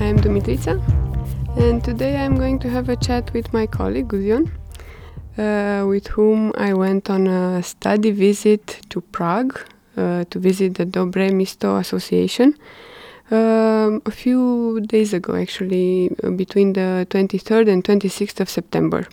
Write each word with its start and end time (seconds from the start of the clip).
I 0.00 0.04
am 0.04 0.16
Dumitrita, 0.16 0.80
and 1.58 1.84
today 1.84 2.16
I 2.16 2.22
am 2.22 2.36
going 2.36 2.58
to 2.60 2.70
have 2.70 2.88
a 2.88 2.96
chat 2.96 3.30
with 3.34 3.52
my 3.52 3.66
colleague 3.66 4.08
Gudjon, 4.08 4.50
uh, 5.36 5.86
with 5.86 6.06
whom 6.06 6.52
I 6.56 6.72
went 6.72 7.10
on 7.10 7.26
a 7.26 7.62
study 7.62 8.10
visit 8.10 8.80
to 8.88 9.02
Prague 9.02 9.60
uh, 9.98 10.24
to 10.30 10.38
visit 10.38 10.76
the 10.76 10.86
Dobre 10.86 11.30
Misto 11.30 11.76
Association 11.76 12.56
um, 13.30 14.00
a 14.06 14.10
few 14.10 14.80
days 14.86 15.12
ago, 15.12 15.34
actually, 15.34 16.10
uh, 16.24 16.30
between 16.30 16.72
the 16.72 17.06
23rd 17.10 17.68
and 17.68 17.84
26th 17.84 18.40
of 18.40 18.48
September. 18.48 19.06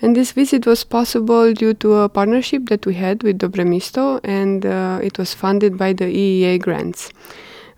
And 0.00 0.14
this 0.14 0.30
visit 0.30 0.66
was 0.66 0.84
possible 0.84 1.52
due 1.52 1.74
to 1.74 1.94
a 1.94 2.08
partnership 2.08 2.68
that 2.68 2.86
we 2.86 2.94
had 2.94 3.24
with 3.24 3.38
Dobre 3.38 3.66
Misto, 3.66 4.20
and 4.22 4.64
uh, 4.64 5.00
it 5.02 5.18
was 5.18 5.34
funded 5.34 5.76
by 5.76 5.94
the 5.94 6.04
EEA 6.04 6.62
grants. 6.62 7.10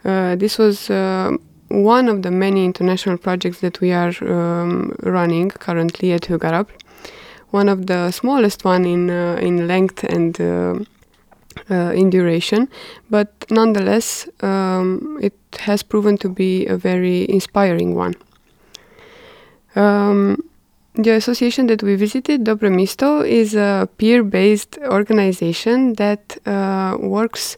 Uh, 0.04 0.36
this 0.36 0.58
was 0.58 0.90
uh, 0.90 1.38
one 1.72 2.08
of 2.08 2.22
the 2.22 2.30
many 2.30 2.64
international 2.64 3.16
projects 3.16 3.60
that 3.60 3.80
we 3.80 3.92
are 3.92 4.12
um, 4.22 4.94
running 5.02 5.50
currently 5.50 6.12
at 6.12 6.22
Hugarafl. 6.22 6.70
One 7.50 7.68
of 7.68 7.86
the 7.86 8.10
smallest 8.10 8.64
one 8.64 8.84
in 8.84 9.10
uh, 9.10 9.38
in 9.40 9.66
length 9.66 10.04
and 10.04 10.40
uh, 10.40 10.74
uh, 11.70 11.92
in 11.92 12.10
duration, 12.10 12.68
but 13.10 13.30
nonetheless, 13.50 14.28
um, 14.40 15.18
it 15.20 15.34
has 15.60 15.82
proven 15.82 16.16
to 16.18 16.28
be 16.28 16.66
a 16.66 16.76
very 16.76 17.28
inspiring 17.28 17.94
one. 17.94 18.14
Um, 19.74 20.42
the 20.94 21.12
association 21.12 21.66
that 21.68 21.82
we 21.82 21.96
visited, 21.96 22.44
Dobre 22.44 22.70
Misto, 22.70 23.20
is 23.20 23.54
a 23.54 23.88
peer 23.96 24.22
based 24.22 24.78
organization 24.82 25.94
that 25.94 26.36
uh, 26.46 26.96
works 26.98 27.56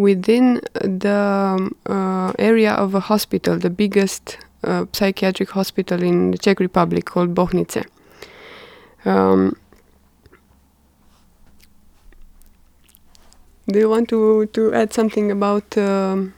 within 0.00 0.60
the 0.80 1.14
um, 1.14 1.76
uh, 1.86 2.32
area 2.38 2.72
of 2.72 2.94
a 2.94 3.00
hospital, 3.00 3.58
the 3.58 3.68
biggest 3.68 4.38
uh, 4.64 4.86
psychiatric 4.92 5.50
hospital 5.50 6.02
in 6.02 6.30
the 6.30 6.38
Czech 6.38 6.58
Republic 6.58 7.04
called 7.04 7.34
Bohnice. 7.34 7.84
Um, 9.04 9.56
do 13.68 13.78
you 13.78 13.90
want 13.90 14.08
to, 14.08 14.46
to 14.46 14.72
add 14.72 14.92
something 14.92 15.30
about 15.30 15.76
um 15.78 16.32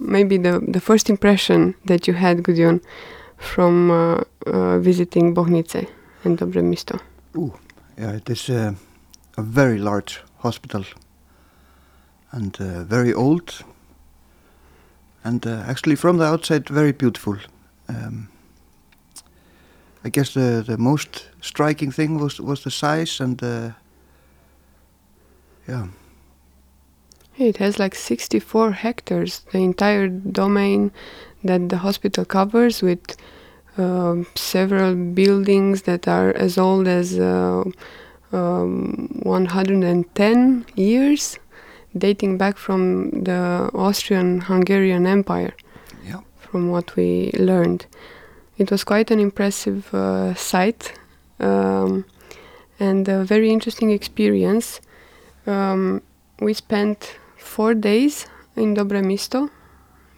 maybe 0.00 0.36
the, 0.36 0.60
the 0.68 0.80
first 0.80 1.08
impression 1.08 1.74
that 1.86 2.06
you 2.06 2.14
had, 2.14 2.42
Gudjon, 2.42 2.80
from 3.38 3.90
uh, 3.90 4.20
uh, 4.46 4.78
visiting 4.78 5.34
Bohnice 5.34 5.86
and 6.24 6.38
Dobre 6.38 6.62
Misto? 6.62 6.98
Ooh, 7.36 7.52
yeah, 7.98 8.12
it 8.12 8.28
is 8.28 8.50
uh, 8.50 8.74
a 9.38 9.42
very 9.42 9.78
large 9.78 10.20
hospital 10.38 10.84
and 12.32 12.56
uh, 12.60 12.84
very 12.84 13.14
old, 13.14 13.64
and 15.24 15.46
uh, 15.46 15.64
actually 15.66 15.96
from 15.96 16.18
the 16.18 16.24
outside 16.24 16.68
very 16.68 16.92
beautiful. 16.92 17.36
Um, 17.88 18.28
I 20.04 20.08
guess 20.08 20.34
the 20.34 20.64
the 20.66 20.78
most 20.78 21.28
striking 21.40 21.92
thing 21.92 22.18
was 22.18 22.40
was 22.40 22.62
the 22.62 22.70
size 22.70 23.24
and 23.24 23.42
uh, 23.42 23.70
yeah, 25.68 25.86
It 27.38 27.56
has 27.56 27.78
like 27.78 27.94
64 27.94 28.72
hectares, 28.72 29.42
the 29.52 29.58
entire 29.58 30.08
domain 30.08 30.92
that 31.44 31.68
the 31.68 31.78
hospital 31.78 32.24
covers, 32.24 32.82
with 32.82 33.16
um, 33.78 34.26
several 34.34 34.94
buildings 34.94 35.82
that 35.82 36.06
are 36.06 36.32
as 36.36 36.58
old 36.58 36.86
as 36.86 37.18
uh, 37.18 37.64
um, 38.32 39.08
110 39.22 40.66
years, 40.76 41.38
dating 41.96 42.38
back 42.38 42.56
from 42.56 43.10
the 43.10 43.70
Austrian 43.74 44.40
Hungarian 44.40 45.06
Empire, 45.06 45.54
yeah, 46.04 46.20
from 46.38 46.70
what 46.70 46.96
we 46.96 47.30
learned. 47.38 47.86
It 48.58 48.70
was 48.70 48.84
quite 48.84 49.10
an 49.10 49.18
impressive 49.18 49.92
uh, 49.94 50.34
sight 50.34 50.92
um, 51.40 52.04
and 52.78 53.08
a 53.08 53.24
very 53.24 53.50
interesting 53.50 53.90
experience. 53.90 54.80
Um, 55.46 56.02
we 56.40 56.54
spent 56.54 57.16
four 57.36 57.74
days 57.74 58.26
in 58.56 58.74
Dobre 58.74 59.02
Misto, 59.02 59.50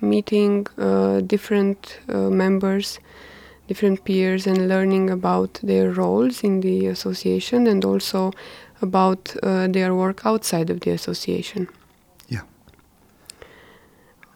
meeting 0.01 0.67
uh, 0.79 1.21
different 1.21 1.99
uh, 2.09 2.31
members, 2.31 2.99
different 3.69 4.05
peers, 4.05 4.47
and 4.47 4.69
learning 4.69 5.11
about 5.11 5.61
their 5.63 5.91
roles 5.91 6.43
in 6.43 6.61
the 6.61 6.87
association 6.87 7.67
and 7.67 7.85
also 7.85 8.33
about 8.83 9.37
uh, 9.43 9.67
their 9.73 9.95
work 9.95 10.27
outside 10.27 10.71
of 10.71 10.81
the 10.81 10.91
association. 10.91 11.69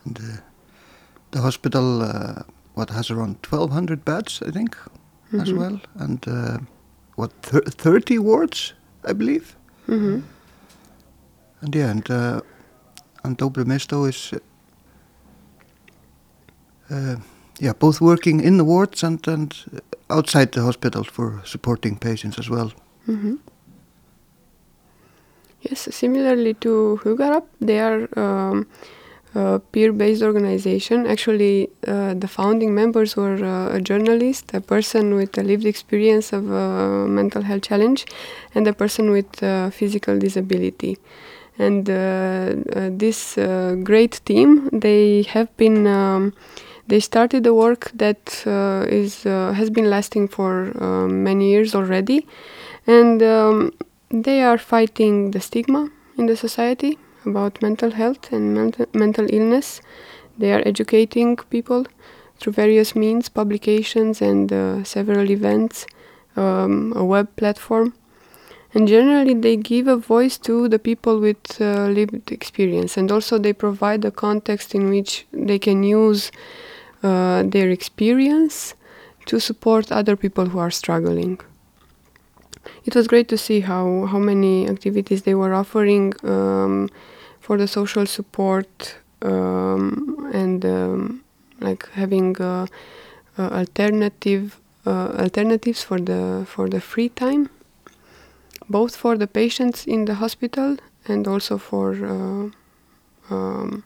and 0.05 0.19
uh, 0.19 0.41
the 1.33 1.41
hospital 1.41 2.03
uh, 2.03 2.43
what 2.75 2.91
has 2.91 3.11
around 3.11 3.37
1,200 3.51 4.05
beds, 4.05 4.43
I 4.47 4.51
think, 4.51 4.77
as 5.33 5.49
Mhm. 5.51 5.59
well, 5.59 5.81
and 5.99 6.27
uh, 6.29 6.59
what 7.17 7.33
thir 7.43 7.61
30 7.61 8.19
wards, 8.19 8.75
I 9.11 9.13
believe. 9.13 9.57
Mhm. 9.87 10.23
And 11.63 11.75
yeah, 11.75 11.91
and 11.91 12.11
uh, 12.11 12.41
and 13.25 13.37
Dobre 13.39 13.65
Misto 13.65 14.05
is 14.09 14.33
uh, 16.91 17.17
yeah 17.61 17.73
both 17.79 18.01
working 18.01 18.41
in 18.41 18.57
the 18.59 18.65
wards 18.65 19.03
and 19.05 19.29
and 19.29 19.55
outside 20.11 20.47
the 20.53 20.63
hospital 20.63 21.05
for 21.05 21.41
supporting 21.45 21.99
patients 21.99 22.39
as 22.39 22.49
well. 22.51 22.71
Mhm. 23.07 23.39
Yes, 25.63 25.89
similarly 25.95 26.55
to 26.55 27.01
Hugarafl, 27.03 27.47
they 27.61 27.81
are 27.81 28.09
um, 28.17 28.67
a 29.35 29.59
peer-based 29.73 30.23
organization. 30.23 31.07
Actually, 31.07 31.69
uh, 31.87 32.15
the 32.15 32.29
founding 32.29 32.75
members 32.75 33.17
were 33.17 33.45
uh, 33.45 33.75
a 33.77 33.81
journalist, 33.81 34.53
a 34.55 34.61
person 34.61 35.15
with 35.15 35.37
a 35.37 35.43
lived 35.43 35.67
experience 35.67 36.33
of 36.33 36.49
a 36.51 37.07
mental 37.09 37.43
health 37.43 37.63
challenge, 37.63 38.07
and 38.55 38.69
a 38.69 38.73
person 38.73 39.11
with 39.11 39.43
uh, 39.43 39.71
physical 39.71 40.17
disability. 40.19 40.97
And 41.59 41.91
uh, 41.91 42.55
uh, 42.77 42.91
this 42.93 43.37
uh, 43.37 43.75
great 43.83 44.21
team, 44.25 44.69
they 44.73 45.23
have 45.23 45.55
been. 45.57 45.87
Um, 45.87 46.35
they 46.87 47.01
started 47.01 47.47
a 47.47 47.53
work 47.53 47.91
that 47.95 48.45
uh, 48.47 48.87
is 48.89 49.27
uh, 49.27 49.53
has 49.53 49.69
been 49.71 49.91
lasting 49.91 50.29
for 50.29 50.73
uh, 50.83 51.07
many 51.07 51.51
years 51.51 51.75
already, 51.75 52.27
and 52.87 53.23
um, 53.23 53.73
they 54.11 54.43
are 54.43 54.59
fighting 54.59 55.33
the 55.33 55.41
stigma 55.41 55.91
in 56.17 56.27
the 56.27 56.37
society 56.37 56.99
about 57.27 57.61
mental 57.61 57.91
health 57.91 58.33
and 58.33 58.55
mental, 58.55 58.87
mental 58.95 59.27
illness. 59.31 59.81
They 60.39 60.53
are 60.53 60.63
educating 60.65 61.37
people 61.37 61.87
through 62.39 62.55
various 62.55 62.95
means, 62.95 63.29
publications, 63.29 64.23
and 64.23 64.53
uh, 64.53 64.85
several 64.85 65.31
events, 65.31 65.87
um, 66.37 66.93
a 66.97 67.05
web 67.05 67.35
platform. 67.37 67.95
And 68.75 68.87
generally, 68.87 69.35
they 69.35 69.57
give 69.57 69.89
a 69.89 69.97
voice 69.97 70.39
to 70.39 70.69
the 70.69 70.79
people 70.79 71.19
with 71.21 71.61
uh, 71.61 71.89
lived 71.89 72.31
experience, 72.31 72.97
and 72.97 73.11
also 73.11 73.39
they 73.39 73.53
provide 73.53 74.05
a 74.05 74.11
context 74.11 74.75
in 74.75 74.89
which 74.89 75.27
they 75.33 75.59
can 75.59 75.83
use 75.83 76.31
uh, 77.03 77.43
their 77.45 77.71
experience 77.71 78.75
to 79.27 79.41
support 79.41 79.91
other 79.91 80.17
people 80.17 80.47
who 80.47 80.59
are 80.59 80.71
struggling 80.71 81.41
it 82.85 82.95
was 82.95 83.07
great 83.07 83.29
to 83.29 83.39
see 83.39 83.61
how, 83.61 84.07
how 84.07 84.19
many 84.19 84.69
activities 84.69 85.23
they 85.23 85.35
were 85.35 85.55
offering 85.55 86.13
um, 86.25 86.89
for 87.41 87.57
the 87.57 87.69
social 87.69 88.07
support 88.07 88.97
um, 89.23 90.31
and 90.33 90.65
um, 90.65 91.25
like 91.61 91.89
having 91.91 92.41
uh, 92.41 92.67
uh, 93.37 93.43
alternative 93.43 94.61
uh, 94.87 95.09
alternatives 95.19 95.83
for 95.83 95.99
the 95.99 96.47
for 96.49 96.69
the 96.69 96.81
free 96.81 97.09
time, 97.09 97.51
both 98.69 98.97
for 98.97 99.17
the 99.17 99.27
patients 99.27 99.87
in 99.87 100.05
the 100.07 100.15
hospital 100.15 100.77
and 101.07 101.27
also 101.27 101.59
for 101.59 101.93
uh, 102.07 103.35
um, 103.35 103.85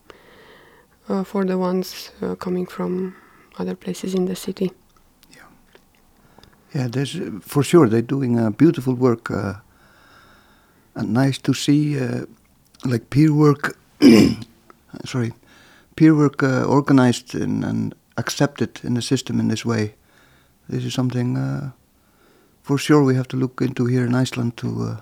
uh, 1.09 1.25
for 1.25 1.45
the 1.45 1.59
ones 1.59 2.11
uh, 2.23 2.35
coming 2.37 2.67
from 2.67 3.17
other 3.59 3.75
places 3.75 4.15
in 4.15 4.27
the 4.27 4.37
city. 4.37 4.73
Yeah, 6.75 6.89
there's 6.89 7.21
for 7.41 7.63
sure 7.63 7.89
they're 7.89 8.03
doing 8.03 8.39
uh, 8.39 8.51
beautiful 8.51 8.95
work. 8.95 9.31
Uh, 9.31 9.55
and 10.95 11.13
nice 11.13 11.39
to 11.39 11.55
see 11.55 11.99
uh, 11.99 12.27
like 12.85 13.11
peer 13.11 13.33
work 13.33 13.77
sorry 15.05 15.33
peer 15.97 16.15
work 16.15 16.43
uh, 16.43 16.65
organized 16.65 17.35
in, 17.35 17.65
and 17.65 17.95
accepted 18.17 18.81
in 18.85 18.95
the 18.95 19.03
system 19.03 19.41
in 19.41 19.49
this 19.49 19.65
way 19.65 19.95
this 20.69 20.85
is 20.85 20.95
something 20.95 21.37
uh, 21.37 21.71
for 22.63 22.79
sure 22.79 23.03
we 23.03 23.15
have 23.15 23.29
to 23.29 23.37
look 23.37 23.61
into 23.61 23.87
here 23.87 24.05
in 24.05 24.15
Iceland 24.15 24.57
to 24.57 24.99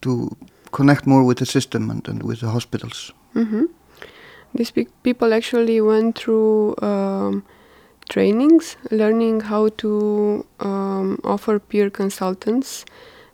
to 0.00 0.36
connect 0.70 1.06
more 1.06 1.24
with 1.24 1.38
the 1.38 1.46
system 1.46 1.90
and, 1.90 2.06
and 2.08 2.22
with 2.22 2.40
the 2.40 2.50
hospitals 2.50 3.12
Mm-hmm. 3.34 3.64
These 4.54 4.70
pe- 4.70 4.86
people 5.02 5.34
actually 5.34 5.80
went 5.80 6.16
through 6.16 6.76
um, 6.80 7.44
trainings, 8.08 8.76
learning 8.90 9.40
how 9.40 9.68
to 9.68 10.46
um, 10.60 11.20
offer 11.24 11.58
peer 11.58 11.90
consultants 11.90 12.84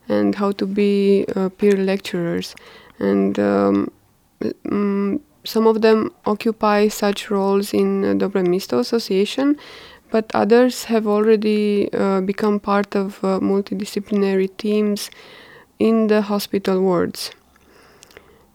and 0.08 0.34
how 0.34 0.52
to 0.52 0.66
be 0.66 1.24
uh, 1.36 1.48
peer 1.50 1.76
lecturers. 1.76 2.54
And 2.98 3.38
um, 3.38 3.92
mm, 4.40 5.20
some 5.44 5.66
of 5.66 5.82
them 5.82 6.12
occupy 6.26 6.88
such 6.88 7.30
roles 7.30 7.72
in 7.72 8.04
uh, 8.04 8.14
Dobre 8.14 8.46
Misto 8.46 8.78
Association, 8.78 9.56
but 10.10 10.30
others 10.34 10.84
have 10.84 11.06
already 11.06 11.92
uh, 11.92 12.20
become 12.20 12.60
part 12.60 12.94
of 12.94 13.22
uh, 13.24 13.38
multidisciplinary 13.40 14.54
teams 14.56 15.10
in 15.78 16.08
the 16.08 16.22
hospital 16.22 16.80
wards 16.80 17.30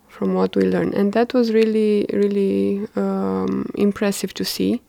from 0.07 0.33
what 0.33 0.55
we 0.55 0.63
learned 0.63 0.93
and 0.93 1.11
that 1.11 1.33
was 1.33 1.51
really 1.51 2.05
really 2.13 2.87
um, 2.95 3.69
impressive 3.75 4.33
to 4.33 4.45
see 4.45 4.81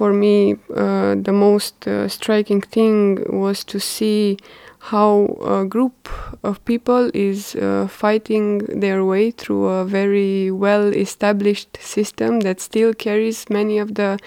for 0.00 0.14
me 0.14 0.56
uh, 0.74 1.14
the 1.28 1.32
most 1.46 1.86
uh, 1.86 2.08
striking 2.08 2.62
thing 2.62 3.22
was 3.28 3.64
to 3.64 3.78
see 3.78 4.38
how 4.78 5.36
a 5.58 5.66
group 5.66 6.08
of 6.42 6.64
people 6.64 7.10
is 7.12 7.54
uh, 7.56 7.86
fighting 7.86 8.58
their 8.80 9.04
way 9.04 9.30
through 9.30 9.66
a 9.66 9.84
very 9.84 10.50
well 10.50 10.86
established 10.94 11.76
system 11.82 12.40
that 12.40 12.62
still 12.62 12.94
carries 12.94 13.50
many 13.50 13.76
of 13.78 13.94
the 13.96 14.18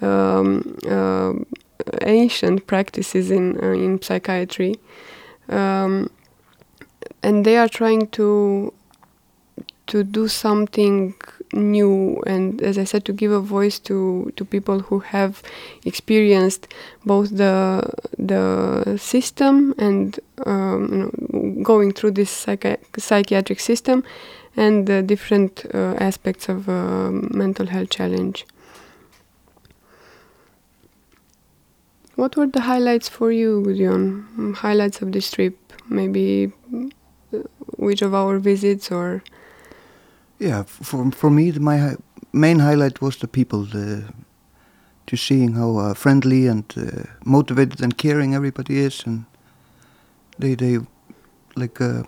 um, 0.00 0.78
uh, 0.88 1.32
ancient 2.02 2.68
practices 2.68 3.32
in 3.32 3.58
uh, 3.60 3.72
in 3.72 4.00
psychiatry. 4.00 4.76
Um, 5.48 6.10
and 7.24 7.44
they 7.44 7.56
are 7.56 7.68
trying 7.68 8.06
to 8.18 8.72
to 9.88 10.04
do 10.04 10.28
something 10.28 11.14
new 11.52 12.22
and 12.26 12.60
as 12.62 12.76
i 12.78 12.84
said 12.84 13.04
to 13.04 13.12
give 13.12 13.32
a 13.32 13.40
voice 13.40 13.78
to 13.78 14.32
to 14.36 14.44
people 14.44 14.80
who 14.80 14.98
have 15.00 15.42
experienced 15.84 16.68
both 17.06 17.30
the 17.36 17.82
the 18.18 18.96
system 18.98 19.74
and 19.78 20.20
um, 20.46 20.88
you 20.92 20.98
know, 20.98 21.62
going 21.62 21.92
through 21.92 22.10
this 22.10 22.30
psychi- 22.44 22.78
psychiatric 22.96 23.60
system 23.60 24.04
and 24.56 24.86
the 24.86 25.02
different 25.02 25.64
uh, 25.74 25.94
aspects 25.98 26.48
of 26.48 26.68
uh, 26.68 27.10
mental 27.10 27.66
health 27.66 27.90
challenge 27.90 28.46
what 32.16 32.36
were 32.36 32.46
the 32.46 32.62
highlights 32.62 33.08
for 33.08 33.30
you 33.32 33.62
Gudjon? 33.64 34.54
Highlights 34.56 35.00
of 35.00 35.12
this 35.12 35.30
trip 35.30 35.56
maybe 35.88 36.52
uh, 37.32 37.38
which 37.76 38.02
of 38.02 38.12
our 38.14 38.38
visits 38.38 38.90
or 38.90 39.22
Yeah, 40.38 40.62
for 40.64 41.10
for 41.10 41.30
me, 41.30 41.50
the, 41.50 41.60
my 41.60 41.78
hi- 41.78 41.96
main 42.32 42.60
highlight 42.60 43.00
was 43.00 43.16
the 43.16 43.28
people, 43.28 43.64
the, 43.64 44.04
just 45.10 45.26
seeing 45.26 45.54
how 45.54 45.78
uh, 45.78 45.94
friendly 45.94 46.46
and 46.46 46.64
uh, 46.76 47.02
motivated 47.24 47.82
and 47.82 47.98
caring 47.98 48.34
everybody 48.34 48.78
is, 48.78 49.06
and 49.06 49.24
they 50.38 50.54
they 50.54 50.78
like 51.56 51.80
uh, 51.80 52.02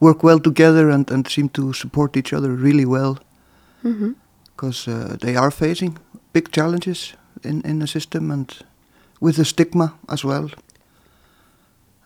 work 0.00 0.22
well 0.22 0.40
together 0.40 0.90
and 0.90 1.10
and 1.10 1.28
seem 1.28 1.48
to 1.48 1.72
support 1.72 2.16
each 2.16 2.32
other 2.32 2.50
really 2.50 2.84
well 2.84 3.16
mm-hmm. 3.82 4.12
because 4.56 4.90
uh, 4.90 5.16
they 5.20 5.36
are 5.36 5.50
facing 5.50 5.98
big 6.32 6.50
challenges 6.50 7.16
in 7.42 7.62
in 7.62 7.78
the 7.78 7.86
system 7.86 8.30
and 8.30 8.64
with 9.20 9.36
the 9.36 9.44
stigma 9.44 9.94
as 10.08 10.24
well. 10.24 10.50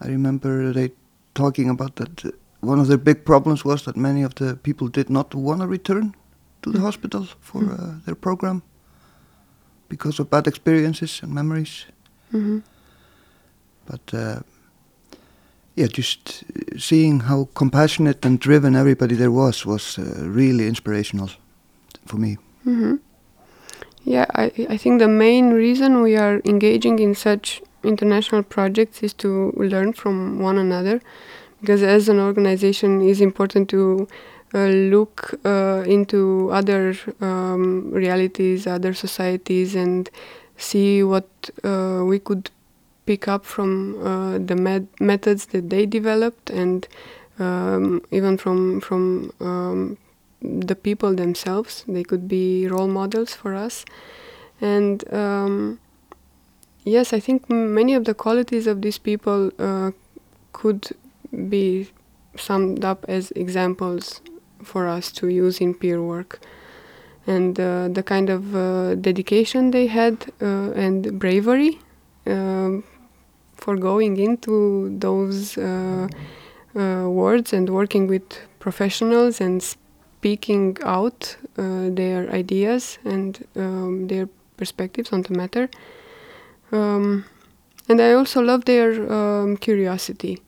I 0.00 0.08
remember 0.08 0.72
they 0.72 0.90
talking 1.34 1.70
about 1.70 1.96
that. 1.96 2.34
One 2.60 2.80
of 2.80 2.86
their 2.86 2.98
big 2.98 3.24
problems 3.24 3.64
was 3.64 3.82
that 3.82 3.96
many 3.96 4.24
of 4.24 4.34
the 4.34 4.56
people 4.62 4.88
did 4.88 5.08
not 5.10 5.34
want 5.34 5.60
to 5.60 5.66
return 5.66 6.14
to 6.62 6.72
the 6.72 6.80
hospital 6.80 7.26
for 7.40 7.62
Mm. 7.62 7.72
uh, 7.72 8.04
their 8.04 8.16
program 8.16 8.62
because 9.88 10.22
of 10.22 10.28
bad 10.28 10.46
experiences 10.46 11.22
and 11.22 11.32
memories. 11.32 11.86
Mm-hmm. 12.32 12.58
But 13.86 14.14
uh, 14.14 14.40
yeah, 15.76 15.86
just 15.86 16.44
uh, 16.56 16.78
seeing 16.78 17.20
how 17.20 17.48
compassionate 17.54 18.26
and 18.26 18.40
driven 18.40 18.74
everybody 18.74 19.14
there 19.14 19.30
was 19.30 19.64
was 19.66 19.98
uh, 19.98 20.02
really 20.36 20.66
inspirational 20.66 21.30
for 22.06 22.18
me. 22.18 22.36
Mm-hmm. 22.66 22.96
Yeah, 24.04 24.26
I, 24.34 24.52
I 24.74 24.76
think 24.78 25.00
the 25.00 25.08
main 25.08 25.50
reason 25.52 26.02
we 26.02 26.16
are 26.16 26.40
engaging 26.44 26.98
in 26.98 27.14
such 27.14 27.62
international 27.82 28.42
projects 28.42 29.02
is 29.02 29.14
to 29.14 29.52
learn 29.56 29.92
from 29.92 30.42
one 30.42 30.58
another 30.58 31.00
because 31.60 31.82
as 31.82 32.08
an 32.08 32.18
organization 32.20 33.00
it's 33.00 33.20
important 33.20 33.68
to 33.68 34.08
uh, 34.54 34.66
look 34.66 35.38
uh, 35.44 35.84
into 35.86 36.50
other 36.52 36.96
um, 37.20 37.90
realities, 37.90 38.66
other 38.66 38.94
societies 38.94 39.74
and 39.74 40.08
see 40.56 41.02
what 41.02 41.28
uh, 41.64 42.02
we 42.04 42.18
could 42.18 42.50
pick 43.06 43.28
up 43.28 43.44
from 43.44 44.00
uh, 44.06 44.38
the 44.38 44.56
med- 44.56 44.88
methods 45.00 45.46
that 45.46 45.70
they 45.70 45.86
developed 45.86 46.50
and 46.50 46.88
um, 47.38 48.02
even 48.10 48.36
from 48.36 48.80
from 48.80 49.32
um, 49.40 49.96
the 50.42 50.74
people 50.74 51.14
themselves. 51.14 51.84
They 51.86 52.02
could 52.04 52.28
be 52.28 52.66
role 52.68 52.88
models 52.88 53.34
for 53.34 53.54
us. 53.54 53.84
And 54.60 55.04
um, 55.12 55.78
yes, 56.84 57.12
I 57.12 57.20
think 57.20 57.48
many 57.50 57.94
of 57.94 58.04
the 58.04 58.14
qualities 58.14 58.66
of 58.66 58.82
these 58.82 58.98
people 58.98 59.50
uh, 59.58 59.92
could 60.52 60.88
be 61.48 61.88
summed 62.36 62.84
up 62.84 63.04
as 63.08 63.30
examples 63.32 64.20
for 64.62 64.86
us 64.86 65.12
to 65.12 65.28
use 65.28 65.60
in 65.60 65.74
peer 65.74 66.02
work. 66.02 66.40
And 67.26 67.58
uh, 67.60 67.88
the 67.88 68.02
kind 68.02 68.30
of 68.30 68.54
uh, 68.54 68.94
dedication 68.94 69.70
they 69.70 69.86
had 69.86 70.32
uh, 70.40 70.72
and 70.72 71.18
bravery 71.18 71.78
um, 72.26 72.84
for 73.56 73.76
going 73.76 74.16
into 74.16 74.96
those 74.98 75.58
uh, 75.58 76.08
uh, 76.74 77.08
words 77.08 77.52
and 77.52 77.68
working 77.68 78.06
with 78.06 78.22
professionals 78.60 79.40
and 79.40 79.62
speaking 79.62 80.76
out 80.84 81.36
uh, 81.58 81.90
their 81.90 82.30
ideas 82.30 82.98
and 83.04 83.46
um, 83.56 84.06
their 84.08 84.28
perspectives 84.56 85.12
on 85.12 85.22
the 85.22 85.34
matter. 85.34 85.68
Um, 86.72 87.24
and 87.88 88.00
I 88.00 88.12
also 88.12 88.40
love 88.40 88.64
their 88.64 89.10
um, 89.12 89.56
curiosity. 89.56 90.38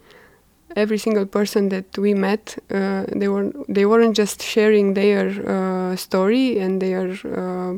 Every 0.77 0.99
single 0.99 1.27
person 1.27 1.69
that 1.71 1.99
we 1.99 2.15
met, 2.15 2.57
uh, 2.71 3.05
they 3.15 3.29
were 3.29 3.53
they 3.69 3.87
weren't 3.87 4.17
just 4.17 4.43
sharing 4.43 4.95
their 4.95 5.27
uh, 5.49 5.97
story 5.97 6.59
and 6.59 6.81
their 6.81 7.11
uh, 7.25 7.75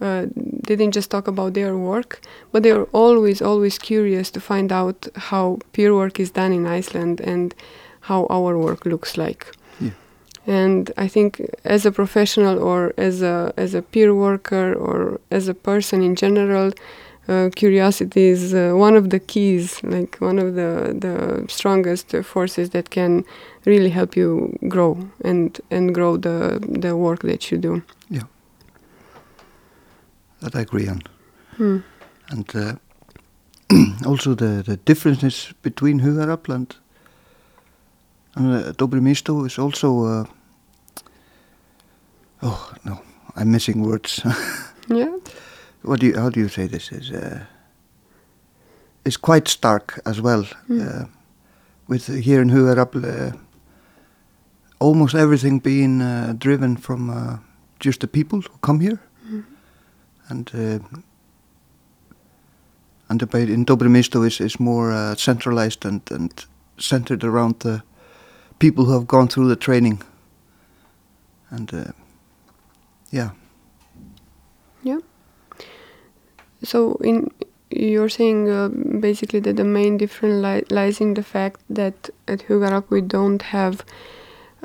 uh, 0.00 0.26
didn't 0.62 0.92
just 0.92 1.10
talk 1.10 1.28
about 1.28 1.54
their 1.54 1.76
work, 1.76 2.20
but 2.52 2.62
they 2.62 2.72
were 2.72 2.88
always 2.92 3.42
always 3.42 3.78
curious 3.78 4.30
to 4.30 4.40
find 4.40 4.72
out 4.72 5.08
how 5.16 5.58
peer 5.72 5.94
work 5.94 6.20
is 6.20 6.30
done 6.30 6.52
in 6.52 6.66
Iceland 6.66 7.20
and 7.20 7.54
how 8.00 8.26
our 8.30 8.56
work 8.56 8.86
looks 8.86 9.16
like. 9.16 9.46
Yeah. 9.80 9.90
And 10.46 10.90
I 10.96 11.08
think 11.08 11.40
as 11.64 11.84
a 11.84 11.92
professional 11.92 12.58
or 12.58 12.94
as 12.96 13.22
a 13.22 13.52
as 13.56 13.74
a 13.74 13.82
peer 13.82 14.14
worker 14.14 14.72
or 14.74 15.20
as 15.30 15.48
a 15.48 15.54
person 15.54 16.02
in 16.02 16.14
general, 16.14 16.68
uh, 16.68 16.72
curiosity 17.54 18.28
is 18.28 18.52
uh, 18.54 18.72
one 18.74 18.96
of 18.96 19.10
the 19.10 19.20
keys, 19.20 19.82
like 19.82 20.16
one 20.20 20.38
of 20.38 20.54
the 20.54 20.94
the 21.00 21.44
strongest 21.48 22.14
uh, 22.14 22.22
forces 22.22 22.70
that 22.70 22.90
can 22.90 23.24
really 23.66 23.90
help 23.90 24.16
you 24.16 24.58
grow 24.68 24.96
and 25.24 25.60
and 25.70 25.94
grow 25.94 26.16
the 26.16 26.58
the 26.80 26.96
work 26.96 27.20
that 27.22 27.50
you 27.50 27.58
do. 27.58 27.82
Yeah, 28.08 28.26
that 30.40 30.54
I 30.54 30.60
agree 30.60 30.88
on. 30.88 31.02
Hmm. 31.56 31.78
And 32.30 32.56
uh, 32.56 32.74
also 34.06 34.34
the, 34.34 34.62
the 34.66 34.76
differences 34.76 35.54
between 35.62 36.00
Hugarafl 36.00 36.54
and, 36.54 36.76
and 38.36 38.54
uh, 38.54 38.72
Dobre 38.72 39.00
Misto 39.00 39.44
is 39.44 39.58
also. 39.58 40.04
Uh, 40.04 40.24
oh 42.42 42.72
no, 42.84 43.00
I'm 43.36 43.50
missing 43.50 43.82
words. 43.82 44.22
Yeah. 44.90 45.18
What 45.82 46.00
do 46.00 46.06
you, 46.06 46.16
how 46.18 46.30
do 46.30 46.40
you 46.40 46.48
say 46.48 46.66
this? 46.68 46.92
Is 46.92 47.10
uh, 47.10 47.44
is 49.04 49.16
quite 49.16 49.48
stark 49.48 50.00
as 50.04 50.20
well. 50.20 50.44
Mm. 50.68 50.80
Uh, 50.80 51.06
with 51.88 52.06
here 52.24 52.42
in 52.42 52.50
Hugarafl, 52.50 53.04
uh, 53.04 53.36
almost 54.78 55.14
everything 55.14 55.58
being 55.60 56.02
uh, 56.02 56.34
driven 56.38 56.76
from 56.76 57.10
uh, 57.10 57.38
just 57.84 58.00
the 58.00 58.06
people 58.06 58.38
who 58.40 58.58
come 58.60 58.80
here, 58.80 58.98
Mhm. 59.28 59.44
and 60.28 60.50
uh, 60.54 60.78
and 63.08 63.20
the, 63.20 63.38
in 63.38 63.64
Dobre 63.64 63.88
Misto 63.88 64.22
is 64.22 64.40
is 64.40 64.60
more 64.60 64.92
uh, 64.92 65.14
centralized 65.16 65.84
and 65.86 66.00
and 66.10 66.46
centered 66.78 67.24
around 67.24 67.58
the 67.60 67.82
people 68.58 68.84
who 68.84 68.92
have 68.92 69.06
gone 69.06 69.28
through 69.28 69.48
the 69.48 69.56
training. 69.56 70.02
And 71.50 71.72
uh. 71.74 71.84
Yeah. 73.12 73.30
So 76.62 76.94
in 77.02 77.30
you're 77.70 78.08
saying 78.08 78.50
uh, 78.50 78.68
basically 79.00 79.40
that 79.40 79.56
the 79.56 79.64
main 79.64 79.96
difference 79.96 80.42
li- 80.42 80.76
lies 80.76 81.00
in 81.00 81.14
the 81.14 81.22
fact 81.22 81.60
that 81.70 82.10
at 82.26 82.40
Hugarafl 82.40 82.90
we 82.90 83.00
don't 83.00 83.42
have 83.42 83.84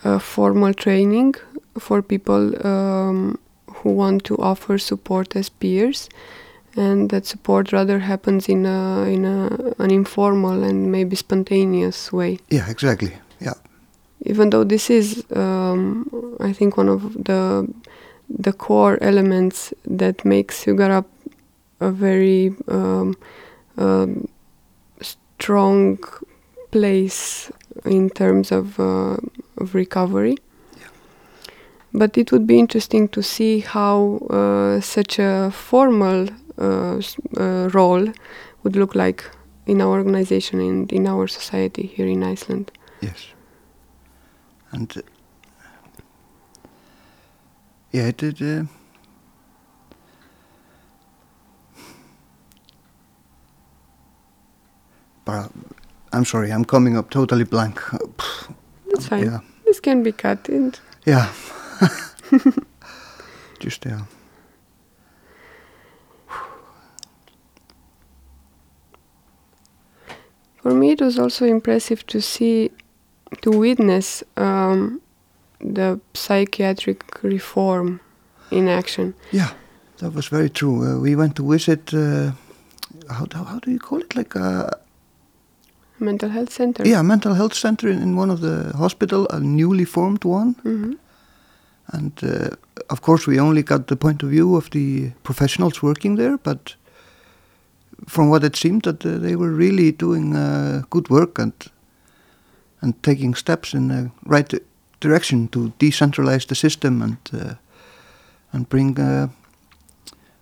uh, 0.04 0.20
formal 0.20 0.74
training 0.74 1.36
for 1.78 2.02
people 2.02 2.66
um, 2.66 3.38
who 3.68 3.92
want 3.92 4.24
to 4.25 4.38
offer 4.38 4.78
support 4.78 5.36
as 5.36 5.50
peers, 5.50 6.10
and 6.75 7.10
that 7.10 7.25
support 7.25 7.72
rather 7.72 8.00
happens 8.00 8.50
in 8.50 8.66
a 8.66 9.04
in 9.04 9.25
a, 9.25 9.74
an 9.80 9.92
informal 9.92 10.64
and 10.64 10.92
maybe 10.92 11.16
spontaneous 11.16 12.12
way. 12.12 12.40
Yeah, 12.50 12.70
exactly. 12.70 13.14
Yeah. 13.40 13.54
Even 14.22 14.50
though 14.50 14.64
this 14.64 14.90
is, 14.90 15.24
um, 15.36 16.10
I 16.40 16.54
think, 16.54 16.78
one 16.78 16.90
of 16.90 17.14
the 17.14 17.68
the 18.28 18.54
core 18.54 18.98
elements 19.02 19.74
that 19.86 20.25
makes 20.25 20.66
Hugarafl 20.66 21.06
a 21.79 21.91
very 21.91 22.55
um, 22.67 23.15
um, 23.77 24.27
strong 25.01 26.00
place 26.72 27.51
in 27.86 28.10
terms 28.10 28.51
of, 28.51 28.79
uh, 28.79 29.17
of 29.58 29.75
recovery. 29.75 30.38
But 31.94 32.17
it 32.17 32.32
would 32.32 32.46
be 32.46 32.60
interesting 32.60 33.08
to 33.10 33.24
see 33.24 33.60
how 33.60 34.17
uh, 34.29 34.82
such 34.82 35.17
a 35.17 35.50
formal 35.51 36.27
uh, 36.58 37.01
uh, 37.38 37.70
role 37.74 38.12
would 38.63 38.75
look 38.75 38.96
like 38.96 39.24
in 39.65 39.82
our 39.82 39.98
organization 39.98 40.60
and 40.60 40.91
in 40.91 41.08
our 41.08 41.27
society 41.27 41.88
here 41.88 42.08
in 42.08 42.22
Iceland. 42.24 42.72
Yes. 43.01 43.27
And 44.72 44.91
uh, 44.98 45.01
yeah, 47.91 48.08
it 48.08 48.17
did. 48.17 48.67
Uh, 55.27 55.48
I'm 56.13 56.25
sorry, 56.25 56.51
I'm 56.51 56.65
coming 56.65 56.98
up 56.98 57.10
totally 57.10 57.44
blank. 57.44 57.82
That's 58.88 59.08
fine. 59.08 59.25
Yeah. 59.25 59.39
This 59.65 59.79
can 59.79 60.03
be 60.03 60.12
cut 60.12 60.48
Yeah. 61.05 61.32
Just 63.60 63.86
yeah. 63.86 64.01
For 70.62 70.74
me, 70.74 70.91
it 70.91 71.01
was 71.01 71.20
also 71.20 71.46
impressive 71.46 72.05
to 72.08 72.22
see, 72.22 72.72
to 73.41 73.51
witness 73.51 74.24
um, 74.38 75.01
the 75.60 76.00
psychiatric 76.13 77.24
reform 77.24 78.00
in 78.51 78.67
action. 78.67 79.13
Yeah, 79.32 79.51
that 79.98 80.13
was 80.13 80.27
very 80.27 80.50
true. 80.50 80.84
Uh, 80.84 81.00
we 81.00 81.15
went 81.15 81.36
to 81.36 81.51
visit. 81.51 81.94
Uh, 81.94 82.32
how, 83.10 83.27
how 83.32 83.44
how 83.44 83.60
do 83.60 83.72
you 83.72 83.79
call 83.79 84.00
it? 84.01 84.15
Like 84.15 84.36
a 84.36 84.79
Mental 86.00 86.30
health 86.30 86.52
center. 86.52 86.84
yeah, 86.88 87.02
mental 87.04 87.34
health 87.34 87.54
center 87.54 87.90
in, 87.90 88.02
in 88.02 88.18
one 88.18 88.30
of 88.34 88.40
the 88.40 88.74
hospital, 88.78 89.28
a 89.30 89.40
newly 89.40 89.86
formed 89.86 90.25
one. 90.25 90.56
hmm 90.64 90.94
And 91.94 92.12
uh, 92.24 92.50
of 92.90 93.00
course, 93.02 93.32
we 93.32 93.40
only 93.40 93.64
got 93.64 93.88
the 93.88 93.96
point 93.96 94.24
of 94.24 94.30
view 94.30 94.56
of 94.58 94.70
the 94.70 95.12
professionals 95.24 95.82
working 95.82 96.18
there, 96.18 96.38
but 96.44 96.75
from 98.08 98.30
what 98.30 98.44
it 98.44 98.56
seemed, 98.56 98.82
that 98.82 99.06
uh, 99.06 99.20
they 99.20 99.36
were 99.36 99.52
really 99.58 99.92
doing 99.92 100.36
uh, 100.36 100.82
good 100.90 101.10
work 101.10 101.40
and 101.40 101.54
and 102.82 102.94
taking 103.02 103.36
steps 103.36 103.74
in 103.74 103.88
the 103.88 104.10
right 104.30 104.54
direction 105.00 105.48
to 105.48 105.72
decentralize 105.80 106.46
the 106.46 106.56
system 106.56 107.02
and 107.02 107.18
uh, 107.34 107.54
and 108.52 108.68
bring 108.70 109.00
uh, 109.00 109.28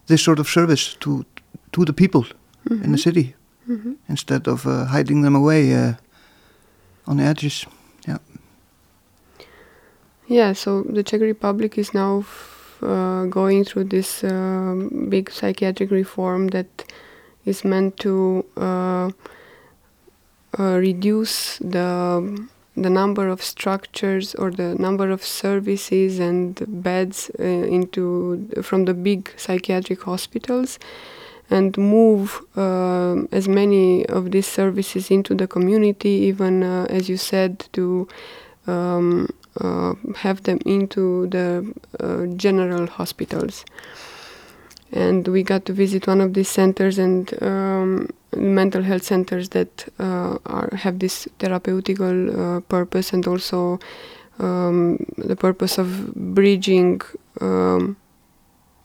this 0.06 0.24
sort 0.24 0.40
of 0.40 0.48
service 0.48 0.96
to 1.00 1.24
to 1.72 1.84
the 1.86 1.94
people 1.94 2.24
in 2.70 2.92
the 2.92 2.98
city 2.98 3.36
hmm 3.66 3.94
instead 4.10 4.48
of 4.48 4.66
uh, 4.66 4.86
hiding 4.86 5.22
them 5.24 5.36
away 5.36 5.74
uh, 5.74 5.94
on 7.08 7.18
the 7.18 7.24
edges. 7.24 7.66
Yeah. 8.08 8.18
Yeah, 10.28 10.54
so 10.54 10.84
the 10.84 11.04
Czech 11.04 11.22
Republic 11.22 11.78
is 11.78 11.94
now 11.94 12.20
f- 12.20 12.78
uh, 12.82 13.26
going 13.26 13.66
through 13.66 13.86
this 13.86 14.24
um, 14.24 15.08
big 15.10 15.30
psychiatric 15.32 15.92
reform 15.92 16.48
that 16.50 16.86
is 17.46 17.64
meant 17.64 17.98
to 17.98 18.46
uh, 18.58 19.12
uh, 20.60 20.78
reduce 20.78 21.58
the 21.60 22.48
the 22.76 22.90
number 22.90 23.28
of 23.28 23.42
structures 23.44 24.34
or 24.36 24.50
the 24.50 24.76
number 24.76 25.12
of 25.12 25.24
services 25.24 26.20
and 26.20 26.64
beds 26.68 27.30
uh, 27.40 27.44
into 27.44 28.48
from 28.64 28.86
the 28.86 28.94
big 28.94 29.32
psychiatric 29.38 30.02
hospitals 30.02 30.80
and 31.50 31.78
move 31.78 32.42
um 32.56 33.28
as 33.32 33.48
many 33.48 34.06
of 34.08 34.32
these 34.32 34.48
services 34.48 35.12
into 35.12 35.36
the 35.36 35.48
community 35.48 36.10
even 36.10 36.64
uh, 36.64 36.86
as 36.90 37.10
you 37.10 37.18
said 37.18 37.68
to 37.74 38.08
um, 38.68 39.28
uh, 39.60 39.94
have 40.16 40.44
them 40.44 40.60
into 40.66 41.28
the 41.28 41.74
uh, 42.00 42.26
general 42.36 42.88
hospitals. 42.88 43.66
And 44.92 45.28
we 45.28 45.44
got 45.44 45.66
to 45.66 45.74
visit 45.74 46.08
one 46.08 46.22
of 46.22 46.34
these 46.34 46.50
centers 46.50 47.00
and 47.00 47.32
um, 47.42 48.10
mental 48.36 48.84
health 48.84 49.04
centers 49.04 49.50
that 49.50 49.88
uh, 50.00 50.38
are 50.46 50.70
have 50.76 51.00
this 51.00 51.28
therapeutical 51.40 52.58
uh, 52.58 52.60
purpose 52.62 53.12
and 53.12 53.28
also 53.28 53.80
um, 54.40 54.98
the 55.18 55.36
purpose 55.36 55.78
of 55.80 56.14
bridging 56.16 57.02
um, 57.42 57.98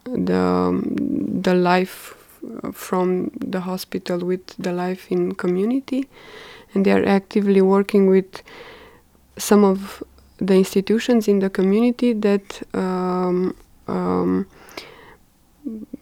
the 0.04 0.82
the 1.42 1.54
life 1.54 2.17
from 2.72 3.30
the 3.40 3.60
hospital 3.60 4.18
with 4.18 4.46
the 4.58 4.72
life 4.72 5.10
in 5.10 5.34
community, 5.34 6.08
and 6.74 6.84
they 6.84 6.92
are 6.92 7.04
actively 7.04 7.60
working 7.60 8.06
with 8.06 8.42
some 9.36 9.64
of 9.64 10.02
the 10.38 10.54
institutions 10.54 11.28
in 11.28 11.40
the 11.40 11.50
community 11.50 12.12
that 12.12 12.62
um, 12.74 13.56
um, 13.86 14.46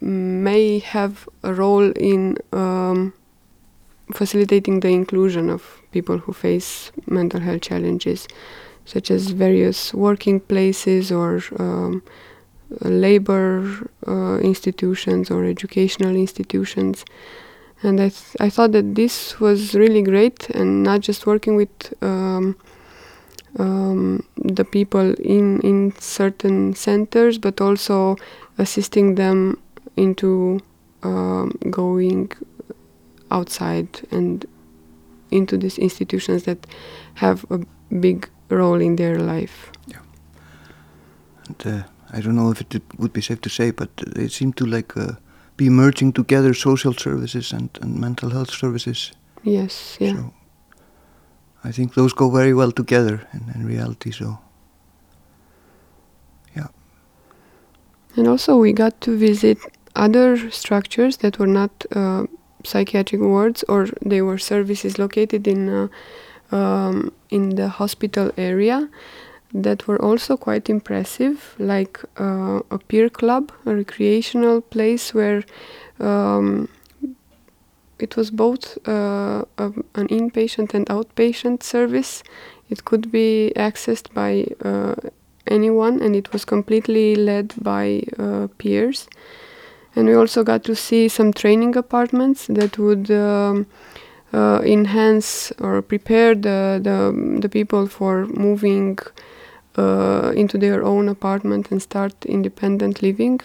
may 0.00 0.78
have 0.78 1.28
a 1.42 1.52
role 1.52 1.90
in 1.92 2.36
um, 2.52 3.12
facilitating 4.12 4.80
the 4.80 4.88
inclusion 4.88 5.50
of 5.50 5.80
people 5.90 6.18
who 6.18 6.32
face 6.32 6.92
mental 7.06 7.40
health 7.40 7.62
challenges, 7.62 8.28
such 8.84 9.10
as 9.10 9.30
various 9.30 9.92
working 9.94 10.38
places 10.38 11.10
or 11.10 11.42
um, 11.58 12.02
labor 12.80 13.88
uh, 14.06 14.38
institutions 14.38 15.30
or 15.30 15.44
educational 15.44 16.14
institutions. 16.14 17.04
And 17.82 18.00
I, 18.00 18.08
th- 18.08 18.37
I 18.40 18.50
thought 18.50 18.73
that 18.73 18.94
this 18.94 19.38
was 19.38 19.75
really 19.75 20.02
great, 20.02 20.49
and 20.50 20.82
not 20.82 21.00
just 21.00 21.26
working 21.26 21.56
with 21.56 21.92
um, 22.02 22.56
um, 23.58 24.26
the 24.37 24.64
people 24.64 25.14
in 25.14 25.61
in 25.61 25.92
certain 25.99 26.75
centers, 26.75 27.38
but 27.38 27.61
also 27.61 28.16
assisting 28.58 29.14
them 29.16 29.58
into 29.96 30.61
um, 31.02 31.52
going 31.70 32.32
outside 33.30 33.88
and 34.11 34.46
into 35.30 35.56
these 35.58 35.78
institutions 35.78 36.44
that 36.44 36.66
have 37.14 37.44
a 37.50 37.61
big 38.00 38.28
role 38.49 38.80
in 38.80 38.96
their 38.96 39.18
life. 39.18 39.70
And 41.49 41.66
uh, 41.66 41.82
I 42.12 42.20
don't 42.20 42.36
know 42.36 42.50
if 42.50 42.60
it 42.60 42.82
would 42.98 43.12
be 43.12 43.20
safe 43.20 43.40
to 43.40 43.48
say, 43.48 43.70
but 43.70 43.88
they 43.96 44.28
seem 44.28 44.52
to 44.54 44.66
like 44.66 44.96
uh, 44.96 45.12
be 45.56 45.68
merging 45.68 46.12
together 46.12 46.54
social 46.54 46.92
services 46.92 47.52
and, 47.52 47.70
and 47.82 47.98
mental 47.98 48.30
health 48.30 48.50
services. 48.50 49.12
Yes, 49.42 49.96
yeah. 50.00 50.14
So 50.14 50.34
I 51.64 51.72
think 51.72 51.94
those 51.94 52.12
go 52.12 52.30
very 52.30 52.54
well 52.54 52.72
together 52.72 53.26
in, 53.32 53.52
in 53.54 53.66
reality. 53.66 54.12
So 54.12 54.38
yeah. 56.54 56.68
And 58.16 58.28
also, 58.28 58.56
we 58.56 58.72
got 58.72 59.00
to 59.00 59.16
visit 59.16 59.58
other 59.94 60.50
structures 60.50 61.18
that 61.18 61.38
were 61.38 61.46
not 61.46 61.84
uh, 61.94 62.26
psychiatric 62.64 63.20
wards, 63.20 63.64
or 63.68 63.88
they 64.04 64.22
were 64.22 64.38
services 64.38 64.98
located 64.98 65.46
in 65.48 65.68
uh, 65.68 65.88
um, 66.52 67.12
in 67.30 67.56
the 67.56 67.68
hospital 67.68 68.30
area 68.36 68.88
that 69.52 69.86
were 69.86 70.00
also 70.02 70.36
quite 70.36 70.68
impressive, 70.68 71.54
like 71.58 72.00
uh, 72.18 72.60
a 72.70 72.78
peer 72.78 73.08
club, 73.08 73.52
a 73.64 73.74
recreational 73.74 74.60
place 74.60 75.14
where 75.14 75.44
um, 76.00 76.68
it 77.98 78.16
was 78.16 78.30
both 78.30 78.76
uh, 78.86 79.44
a, 79.58 79.72
an 79.94 80.08
inpatient 80.08 80.74
and 80.74 80.86
outpatient 80.86 81.62
service. 81.62 82.22
It 82.68 82.84
could 82.84 83.10
be 83.10 83.52
accessed 83.56 84.12
by 84.12 84.48
uh, 84.64 84.96
anyone, 85.46 86.02
and 86.02 86.14
it 86.14 86.32
was 86.32 86.44
completely 86.44 87.14
led 87.14 87.54
by 87.62 88.02
uh, 88.18 88.48
peers. 88.58 89.08
And 89.94 90.08
we 90.08 90.14
also 90.14 90.44
got 90.44 90.62
to 90.64 90.74
see 90.74 91.08
some 91.08 91.32
training 91.32 91.74
apartments 91.76 92.46
that 92.48 92.78
would 92.78 93.10
um, 93.10 93.66
uh, 94.32 94.60
enhance 94.62 95.52
or 95.58 95.80
prepare 95.80 96.34
the, 96.34 96.80
the, 96.82 97.38
the 97.40 97.48
people 97.48 97.86
for 97.86 98.26
moving 98.26 98.98
uh, 99.76 100.33
into 100.35 100.59
their 100.59 100.83
own 100.83 101.09
apartment 101.09 101.71
and 101.71 101.83
start 101.83 102.14
independent 102.25 103.02
living. 103.02 103.40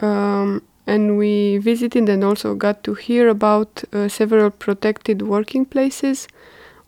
Um, 0.00 0.62
and 0.86 1.18
we 1.18 1.58
visited 1.58 2.08
and 2.08 2.24
also 2.24 2.54
got 2.54 2.82
to 2.84 2.94
hear 2.94 3.28
about 3.28 3.84
uh, 3.92 4.08
several 4.08 4.50
protected 4.50 5.22
working 5.22 5.66
places, 5.66 6.28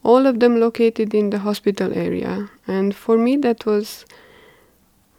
all 0.02 0.26
of 0.26 0.40
them 0.40 0.58
located 0.58 1.14
in 1.14 1.30
the 1.30 1.40
hospital 1.40 1.92
area. 1.92 2.50
And 2.66 2.94
for 2.94 3.18
me, 3.18 3.36
that 3.38 3.66
was 3.66 4.06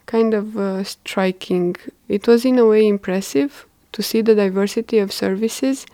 kind 0.08 0.34
of 0.34 0.58
uh, 0.58 0.84
striking. 0.84 1.76
It 2.08 2.28
was, 2.28 2.44
in 2.44 2.58
a 2.58 2.66
way, 2.66 2.88
impressive 2.88 3.66
to 3.92 4.02
see 4.02 4.22
the 4.22 4.36
diversity 4.36 4.98
of 5.00 5.12
services, 5.12 5.86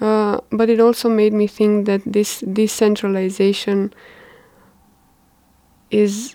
uh, 0.00 0.40
but 0.50 0.68
it 0.68 0.80
also 0.80 1.08
made 1.08 1.32
me 1.32 1.46
think 1.46 1.86
that 1.86 2.02
this 2.04 2.40
decentralization 2.40 3.94
is 5.90 6.34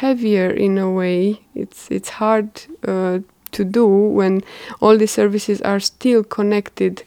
heavier 0.00 0.50
in 0.50 0.78
a 0.78 0.90
way. 0.90 1.40
It's 1.54 1.90
it's 1.90 2.08
hard 2.08 2.48
uh, 2.86 3.18
to 3.52 3.64
do 3.64 3.86
when 3.86 4.42
all 4.80 4.98
the 4.98 5.06
services 5.06 5.60
are 5.62 5.80
still 5.80 6.24
connected 6.24 7.02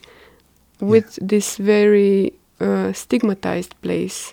with 0.80 1.18
this 1.28 1.56
very 1.56 2.32
uh, 2.60 2.92
stigmatized 2.92 3.74
place, 3.82 4.32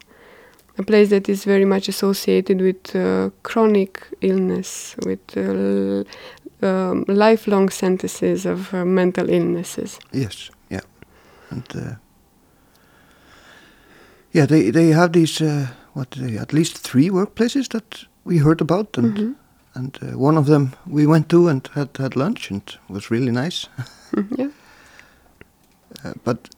a 0.78 0.84
place 0.84 1.10
that 1.10 1.30
is 1.30 1.46
very 1.46 1.66
much 1.66 1.90
associated 1.90 2.62
with 2.62 2.96
uh, 2.96 3.30
chronic 3.44 4.02
illness, 4.22 4.96
with 5.06 5.38
uh, 5.38 6.04
um, 6.62 7.06
lifelong 7.08 7.70
sentences 7.70 8.46
of 8.46 8.74
uh, 8.74 8.86
mental 8.86 9.30
illnesses. 9.30 10.00
Yes, 10.12 10.52
yeah, 10.70 10.82
and 11.50 11.66
uh, 11.76 11.96
yeah, 14.34 14.46
they 14.48 14.72
they 14.72 14.90
have 14.90 15.14
these 15.14 15.42
uh, 15.96 16.00
what 16.00 16.12
they, 16.12 16.38
at 16.38 16.54
least 16.54 16.78
three 16.78 17.10
workplaces 17.10 17.68
that 17.70 18.06
we 18.26 18.38
heard 18.38 18.62
about, 18.62 18.98
and 18.98 19.18
Mhm. 19.18 19.36
and 19.76 19.98
uh, 20.02 20.18
one 20.18 20.40
of 20.40 20.46
them 20.46 20.72
we 20.88 21.06
went 21.06 21.28
to 21.30 21.48
and 21.50 21.70
had 21.74 21.98
had 21.98 22.16
lunch 22.16 22.52
and 22.52 22.62
was 22.88 23.12
really 23.12 23.32
nice. 23.32 23.68
Mm, 24.16 24.28
yeah. 24.38 24.50
Uh, 26.06 26.14
but 26.24 26.50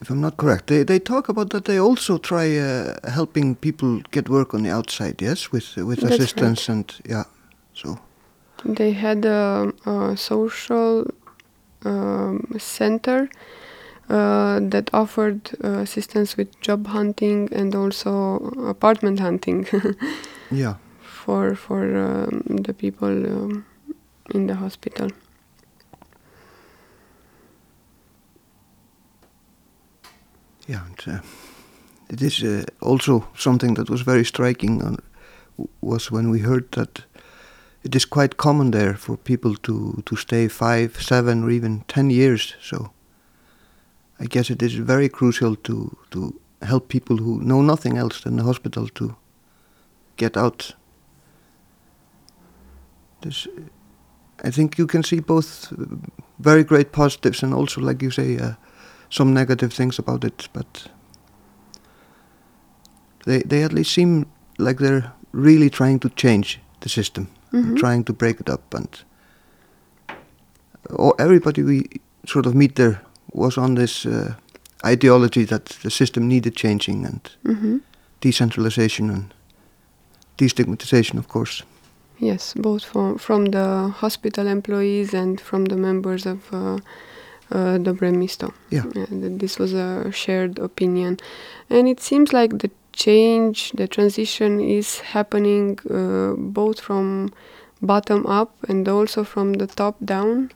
if 0.00 0.10
I'm 0.10 0.20
not 0.20 0.36
correct, 0.36 0.66
they 0.66 0.84
they 0.84 0.98
talk 1.00 1.28
about 1.28 1.50
that 1.50 1.64
they 1.64 1.80
also 1.80 2.18
try 2.18 2.58
uh, 2.58 2.94
helping 3.14 3.56
people 3.56 4.00
get 4.10 4.28
work 4.28 4.54
on 4.54 4.62
the 4.62 4.74
outside. 4.74 5.14
Yes, 5.22 5.52
with 5.52 5.76
with 5.76 6.00
That's 6.00 6.14
assistance 6.14 6.72
and 6.72 6.84
yeah, 7.10 7.24
so 7.74 7.98
They 8.64 8.92
had 8.92 9.24
a, 9.24 9.72
a 9.84 10.16
social 10.16 11.04
um, 11.84 12.40
center 12.58 13.28
uh, 14.08 14.60
that 14.60 14.90
offered 14.92 15.50
uh, 15.64 15.78
assistance 15.78 16.36
with 16.36 16.60
job 16.60 16.86
hunting 16.86 17.48
and 17.52 17.74
also 17.74 18.36
apartment 18.68 19.20
hunting 19.20 19.66
yeah, 20.50 20.74
for 21.00 21.54
for 21.54 21.96
um, 21.96 22.42
the 22.62 22.72
people 22.72 23.08
um, 23.08 23.66
in 24.34 24.46
the 24.46 24.54
hospital. 24.54 25.10
yeah. 30.66 30.82
And, 30.86 31.16
uh, 31.16 31.20
it 32.08 32.22
is 32.22 32.42
uh, 32.42 32.64
also 32.80 33.26
something 33.36 33.74
that 33.74 33.90
was 33.90 34.02
very 34.02 34.24
striking. 34.24 34.82
On, 34.82 34.96
was 35.80 36.10
when 36.10 36.30
we 36.30 36.40
heard 36.40 36.70
that 36.72 37.04
it 37.82 37.94
is 37.94 38.04
quite 38.04 38.36
common 38.36 38.70
there 38.70 38.94
for 38.94 39.16
people 39.16 39.54
to 39.62 40.02
to 40.04 40.16
stay 40.16 40.48
five, 40.48 41.02
seven, 41.02 41.44
or 41.44 41.50
even 41.50 41.84
ten 41.88 42.10
years. 42.10 42.54
So 42.60 42.90
I 44.20 44.26
guess 44.26 44.50
it 44.50 44.62
is 44.62 44.74
very 44.74 45.08
crucial 45.08 45.56
to 45.56 45.96
to 46.10 46.32
help 46.62 46.88
people 46.88 47.16
who 47.16 47.40
know 47.40 47.62
nothing 47.62 47.98
else 47.98 48.22
than 48.22 48.36
the 48.36 48.42
hospital 48.44 48.88
to 48.88 49.14
get 50.16 50.36
out. 50.36 50.74
This, 53.20 53.48
I 54.46 54.50
think 54.50 54.78
you 54.78 54.86
can 54.86 55.02
see 55.02 55.20
both 55.20 55.72
uh, 55.72 55.84
very 56.38 56.64
great 56.64 56.92
positives 56.92 57.42
and 57.42 57.54
also, 57.54 57.80
like 57.80 58.02
you 58.04 58.10
say, 58.10 58.38
uh, 58.38 58.52
some 59.10 59.32
negative 59.34 59.72
things 59.74 59.98
about 59.98 60.24
it. 60.24 60.48
But 60.52 60.90
they 63.26 63.42
they 63.48 63.64
at 63.64 63.72
least 63.72 63.92
seem 63.92 64.24
like 64.58 64.78
they're 64.78 65.12
really 65.32 65.70
trying 65.70 65.98
to 66.00 66.08
change 66.08 66.58
the 66.80 66.88
system, 66.88 67.26
Mhm. 67.52 67.76
trying 67.76 68.04
to 68.04 68.12
break 68.12 68.40
it 68.40 68.48
up, 68.48 68.74
and 68.74 68.88
or 70.90 71.14
everybody 71.18 71.62
we 71.62 71.82
sort 72.26 72.46
of 72.46 72.54
meet 72.54 72.74
there 72.74 73.00
was 73.36 73.58
on 73.58 73.74
this 73.74 74.04
uh, 74.06 74.34
ideology 74.84 75.44
that 75.44 75.64
the 75.82 75.90
system 75.90 76.26
needed 76.28 76.56
changing 76.56 77.06
and 77.06 77.20
hmm 77.44 77.78
decentralization 78.20 79.10
and 79.10 79.34
destigmatization, 80.38 81.18
of 81.18 81.28
course. 81.28 81.62
Yes, 82.18 82.54
both 82.54 82.84
from 82.84 83.18
from 83.18 83.44
the 83.44 83.92
hospital 84.00 84.46
employees 84.46 85.14
and 85.14 85.40
from 85.40 85.66
the 85.66 85.76
members 85.76 86.26
of 86.26 86.38
uh, 86.52 86.78
uh, 87.50 87.78
Dobre 87.78 88.10
Misto. 88.10 88.52
Yeah. 88.70 88.84
that 88.94 89.38
this 89.38 89.58
was 89.58 89.72
a 89.74 90.10
shared 90.10 90.58
opinion, 90.58 91.18
and 91.68 91.88
it 91.88 92.00
seems 92.00 92.32
like 92.32 92.58
the 92.58 92.70
change, 92.92 93.72
the 93.76 93.86
transition 93.86 94.60
is 94.60 95.00
happening 95.00 95.78
uh, 95.90 96.34
both 96.36 96.80
from 96.80 97.30
bottom 97.82 98.26
up 98.26 98.50
and 98.68 98.88
also 98.88 99.24
from 99.24 99.52
the 99.54 99.66
top 99.66 99.96
down. 100.04 100.50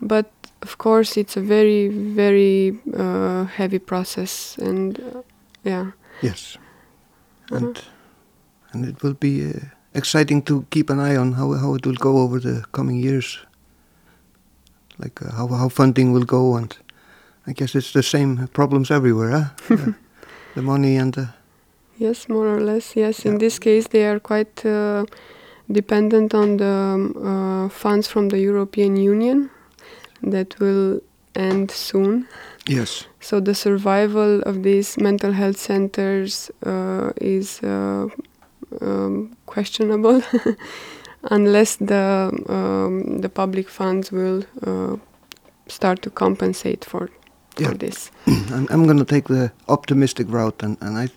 But 0.00 0.26
of 0.64 0.76
course, 0.78 1.20
it's 1.20 1.36
a 1.36 1.40
very 1.40 1.88
very 1.88 2.72
uh, 2.96 3.44
heavy 3.44 3.78
process, 3.78 4.58
and 4.58 4.98
uh, 4.98 5.22
yeah. 5.64 5.90
Yes, 6.22 6.58
Uh-huh. 7.50 7.56
and 7.56 7.82
and 8.72 8.84
it 8.84 9.02
will 9.02 9.14
be 9.14 9.44
uh, 9.46 9.60
exciting 9.92 10.42
to 10.44 10.64
keep 10.70 10.90
an 10.90 10.98
eye 10.98 11.16
on 11.18 11.32
how 11.32 11.52
how 11.52 11.74
it 11.76 11.86
will 11.86 11.98
go 11.98 12.16
over 12.24 12.40
the 12.40 12.64
coming 12.72 13.04
years. 13.04 13.46
Like 14.98 15.22
uh, 15.22 15.30
how 15.36 15.48
how 15.48 15.68
funding 15.68 16.12
will 16.14 16.26
go, 16.26 16.56
and 16.56 16.76
I 17.46 17.52
guess 17.52 17.74
it's 17.74 17.92
the 17.92 18.02
same 18.02 18.48
problems 18.52 18.90
everywhere, 18.90 19.30
huh? 19.30 19.48
Uh, 19.78 19.92
the 20.54 20.62
money 20.62 20.96
and 21.00 21.12
the 21.14 21.26
Yes, 21.98 22.28
more 22.28 22.48
or 22.56 22.60
less. 22.60 22.96
Yes, 22.96 23.24
in 23.24 23.38
this 23.38 23.58
case, 23.58 23.88
they 23.88 24.04
are 24.04 24.20
quite 24.20 24.66
uh, 24.66 25.04
dependent 25.66 26.34
on 26.34 26.56
the 26.56 26.64
um, 26.66 27.14
uh, 27.16 27.68
funds 27.68 28.08
from 28.08 28.28
the 28.28 28.38
European 28.38 28.96
Union 28.96 29.50
that 30.30 30.58
will 30.60 31.00
end 31.34 31.70
soon. 31.70 32.26
yes, 32.68 33.06
So 33.20 33.40
the 33.40 33.54
survival 33.54 34.42
of 34.46 34.62
these 34.62 34.96
mental 35.02 35.32
health 35.32 35.56
centers 35.58 36.50
uh, 36.66 37.10
is 37.20 37.60
uh, 37.62 38.06
um, 38.80 39.30
questionable 39.46 40.22
unless 41.30 41.76
the 41.76 42.30
um, 42.48 43.20
the 43.22 43.28
public 43.28 43.68
funds 43.68 44.10
will 44.12 44.42
uh, 44.66 44.96
start 45.68 46.00
to 46.02 46.10
compensate 46.10 46.84
for 46.84 47.08
Yeah. 47.58 47.70
for 47.70 47.78
this. 47.78 48.10
I'm, 48.54 48.66
I'm 48.70 48.84
going 48.84 48.98
to 48.98 49.14
take 49.14 49.28
the 49.28 49.50
optimistic 49.68 50.26
route, 50.28 50.64
and, 50.64 50.76
and 50.80 50.98
I 51.04 51.08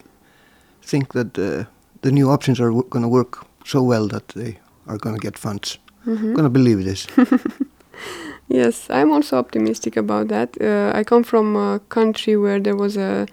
think 0.89 1.13
that 1.13 1.37
uh, 1.37 1.63
the 2.01 2.11
new 2.11 2.29
options 2.31 2.59
are 2.59 2.71
going 2.71 3.01
to 3.03 3.07
work 3.09 3.45
so 3.65 3.81
well 3.81 4.07
that 4.07 4.27
they 4.27 4.57
are 4.87 4.97
going 4.97 5.15
to 5.19 5.21
get 5.27 5.37
funds. 5.39 5.79
Mhm. 6.05 6.23
I'm 6.23 6.33
going 6.33 6.53
to 6.53 6.59
believe 6.59 6.83
this. 6.83 7.07
Yes, 8.49 8.89
I'm 8.89 9.11
also 9.11 9.37
optimistic 9.37 9.97
about 9.97 10.29
that. 10.29 10.55
Uh, 10.61 10.91
I 10.97 11.03
come 11.03 11.23
from 11.23 11.55
a 11.55 11.79
country 11.89 12.37
where 12.37 12.59
there 12.59 12.75
was 12.75 12.95
a 12.95 13.27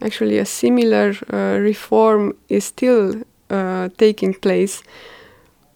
actually 0.00 0.38
a 0.38 0.44
similar 0.44 1.14
uh, 1.32 1.58
reform 1.60 2.34
is 2.48 2.64
still 2.64 3.22
uh, 3.50 3.88
taking 3.98 4.34
place 4.34 4.82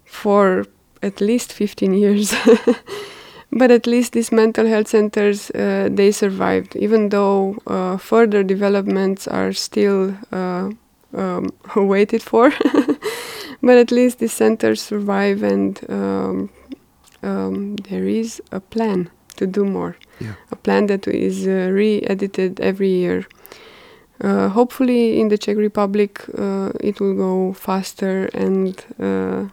for 0.04 0.66
at 1.02 1.20
least 1.20 1.52
15 1.52 1.94
years. 1.94 2.34
but 3.52 3.70
at 3.70 3.86
least 3.86 4.12
these 4.14 4.32
mental 4.32 4.66
health 4.66 4.88
centers 4.88 5.50
uh, 5.50 5.88
they 5.90 6.10
survived, 6.10 6.76
even 6.76 7.10
though 7.10 7.56
uh, 7.66 7.96
further 7.98 8.42
developments 8.42 9.28
are 9.28 9.52
still 9.52 10.14
uh, 10.32 10.70
um, 11.14 11.50
waited 11.76 12.22
for. 12.22 12.50
but 13.62 13.76
at 13.78 13.90
least 13.92 14.18
these 14.20 14.32
centers 14.32 14.80
survive 14.82 15.42
and. 15.42 15.78
Um, 15.90 16.50
um, 17.22 17.76
there 17.76 18.06
is 18.06 18.42
a 18.52 18.60
plan 18.60 19.10
to 19.36 19.46
do 19.46 19.64
more. 19.64 19.96
Yeah. 20.20 20.34
A 20.50 20.56
plan 20.56 20.86
that 20.86 21.06
is 21.06 21.46
uh, 21.46 21.70
re-edited 21.72 22.60
every 22.60 22.90
year. 22.90 23.26
Uh, 24.20 24.48
hopefully, 24.48 25.20
in 25.20 25.28
the 25.28 25.38
Czech 25.38 25.56
Republic, 25.56 26.24
uh, 26.36 26.70
it 26.80 27.00
will 27.00 27.14
go 27.14 27.52
faster, 27.52 28.28
and 28.34 28.84
uh, 28.98 29.48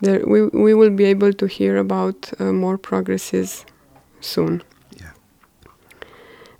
there 0.00 0.26
we 0.26 0.48
we 0.48 0.74
will 0.74 0.90
be 0.90 1.04
able 1.04 1.32
to 1.32 1.46
hear 1.46 1.76
about 1.76 2.32
uh, 2.40 2.52
more 2.52 2.76
progresses 2.78 3.64
soon. 4.20 4.62
Yeah. 4.96 5.12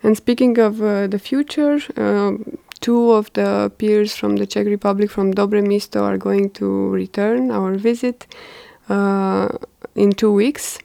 And 0.04 0.16
speaking 0.16 0.58
of 0.58 0.80
uh, 0.80 1.08
the 1.08 1.18
future, 1.18 1.80
um, 1.96 2.58
two 2.80 3.10
of 3.10 3.32
the 3.32 3.72
peers 3.76 4.14
from 4.14 4.36
the 4.36 4.46
Czech 4.46 4.66
Republic, 4.66 5.10
from 5.10 5.32
Dobre 5.34 5.62
Misto, 5.62 6.04
are 6.04 6.18
going 6.18 6.50
to 6.50 6.90
return 6.90 7.50
our 7.50 7.74
visit 7.74 8.26
uh, 8.88 9.48
in 9.94 10.12
two 10.12 10.32
weeks. 10.32 10.78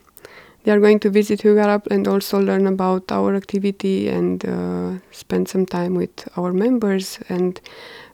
they 0.64 0.72
are 0.72 0.80
going 0.80 1.00
to 1.00 1.10
visit 1.10 1.40
Hugarafl 1.40 1.86
and 1.90 2.06
also 2.06 2.38
learn 2.40 2.66
about 2.66 3.10
our 3.10 3.34
activity 3.34 4.08
and 4.08 4.44
uh, 4.44 4.98
spend 5.12 5.48
some 5.48 5.64
time 5.66 5.94
with 5.94 6.28
our 6.36 6.52
members 6.52 7.18
and 7.28 7.60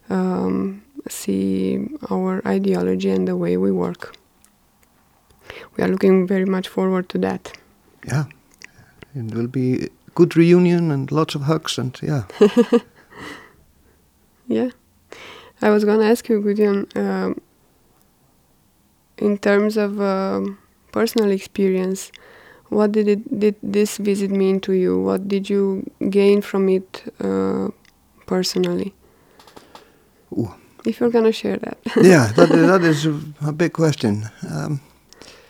um, 0.09 0.81
see 1.09 1.79
our 2.09 2.41
ideology 2.47 3.09
and 3.09 3.27
the 3.27 3.35
way 3.35 3.57
we 3.57 3.71
work. 3.71 4.15
We 5.75 5.83
are 5.83 5.87
looking 5.89 6.27
very 6.27 6.45
much 6.45 6.67
forward 6.67 7.09
to 7.09 7.17
that. 7.19 7.51
Yeah, 8.07 8.25
it 9.15 9.33
will 9.33 9.47
be 9.47 9.85
a 9.85 9.89
good 10.13 10.37
reunion 10.37 10.91
and 10.91 11.11
lots 11.11 11.35
of 11.35 11.41
hugs 11.41 11.77
and 11.77 11.99
yeah. 12.01 12.23
Yeah. 14.47 14.69
I 15.61 15.69
was 15.69 15.83
going 15.85 15.99
to 15.99 16.05
ask 16.05 16.29
you, 16.29 16.41
Gudjon, 16.41 16.95
um, 16.95 17.41
in 19.17 19.37
terms 19.37 19.77
of 19.77 19.99
um, 19.99 20.57
personal 20.95 21.31
experience, 21.31 22.01
what 22.69 22.91
did 22.91 23.07
it 23.07 23.21
did 23.39 23.55
this 23.75 23.97
visit 24.09 24.31
mean 24.31 24.59
to 24.59 24.71
you? 24.73 24.93
What 25.07 25.27
did 25.27 25.49
you 25.53 25.83
gain 26.09 26.41
from 26.41 26.69
it 26.69 26.89
uh, 27.19 27.67
personally? 28.25 28.93
Ooh. 30.31 30.53
If 30.85 30.99
you're 30.99 31.13
gonna 31.17 31.31
share 31.31 31.57
that. 31.57 31.77
yeah, 32.13 32.31
that, 32.35 32.49
that 32.49 32.83
is 32.83 33.05
a, 33.49 33.51
big 33.51 33.73
question. 33.73 34.29
Um, 34.51 34.79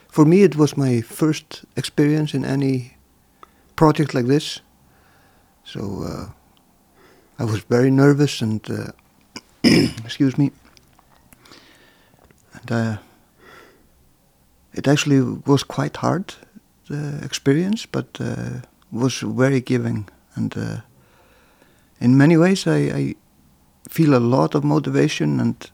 for 0.08 0.26
me, 0.26 0.44
it 0.44 0.56
was 0.56 0.78
my 0.78 1.02
first 1.02 1.66
experience 1.76 2.34
in 2.38 2.46
any 2.46 2.96
project 3.76 4.14
like 4.14 4.28
this. 4.28 4.62
So 5.64 5.80
uh, 6.10 6.26
I 7.38 7.44
was 7.44 7.62
very 7.70 7.92
nervous 7.92 8.42
and, 8.42 8.62
uh, 8.70 8.92
excuse 10.06 10.38
me, 10.38 10.52
and 12.54 12.72
uh, 12.72 12.98
it 14.76 14.88
actually 14.88 15.22
was 15.46 15.64
quite 15.64 15.98
hard, 15.98 16.36
the 16.90 17.20
experience, 17.24 17.86
but 17.86 18.06
uh, 18.20 18.62
was 18.92 19.20
very 19.20 19.62
giving. 19.62 20.08
And 20.36 20.58
uh, 20.58 20.82
in 22.00 22.18
many 22.18 22.38
ways, 22.38 22.68
I, 22.68 22.78
I 22.78 23.16
feel 23.90 24.16
a 24.16 24.20
lot 24.20 24.54
of 24.54 24.64
motivation 24.64 25.40
and 25.40 25.72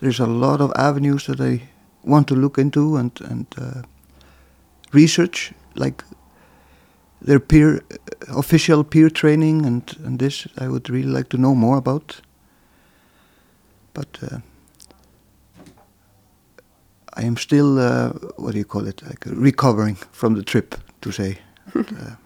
there's 0.00 0.20
a 0.20 0.26
lot 0.26 0.60
of 0.60 0.72
avenues 0.74 1.26
that 1.26 1.40
I 1.40 1.68
want 2.02 2.26
to 2.28 2.34
look 2.34 2.58
into 2.58 2.96
and, 2.96 3.12
and 3.20 3.46
uh, 3.58 3.82
research, 4.92 5.52
like 5.74 6.02
their 7.20 7.40
peer, 7.40 7.82
official 8.28 8.84
peer 8.84 9.10
training 9.10 9.66
and, 9.66 9.96
and 10.04 10.18
this 10.18 10.46
I 10.58 10.68
would 10.68 10.88
really 10.88 11.10
like 11.10 11.28
to 11.30 11.38
know 11.38 11.54
more 11.54 11.76
about. 11.76 12.20
But 13.92 14.18
uh, 14.22 14.38
I 17.16 17.22
am 17.22 17.36
still, 17.36 17.78
uh, 17.78 18.10
what 18.36 18.52
do 18.52 18.58
you 18.58 18.64
call 18.64 18.86
it, 18.86 19.02
like 19.02 19.24
recovering 19.26 19.96
from 20.12 20.34
the 20.34 20.42
trip, 20.42 20.74
to 21.00 21.12
say. 21.12 21.38
and, 21.74 21.86
uh, 21.98 22.16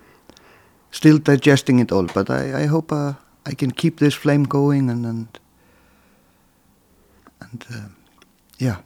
still 0.91 1.19
digesting 1.19 1.79
it 1.79 1.93
all, 1.93 2.07
but 2.07 2.31
I, 2.31 2.63
I 2.63 2.67
hope 2.67 2.93
uh, 2.93 3.13
I 3.47 3.55
can 3.55 3.71
keep 3.71 3.99
this 3.99 4.15
flame 4.15 4.45
going 4.45 4.91
and 4.91 5.07
and, 5.07 5.39
and 7.41 7.65
uh, 7.71 7.89
yeah, 8.59 8.77